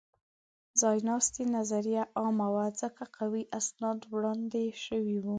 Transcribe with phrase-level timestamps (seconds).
[0.81, 5.29] ځایناستې نظریه عامه وه؛ ځکه قوي اسناد وړاندې شوي وو.